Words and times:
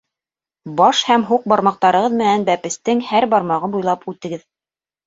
Баш 0.79 1.01
һәм 1.09 1.25
һуҡ 1.27 1.45
бармаҡтарығыҙ 1.53 2.17
менән 2.23 2.49
бәпестең 2.51 3.07
һәр 3.13 3.31
бармағы 3.37 3.73
буйлап 3.77 4.15
үтегеҙ. 4.15 4.47